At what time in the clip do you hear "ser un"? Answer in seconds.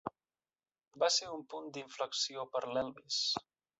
1.17-1.43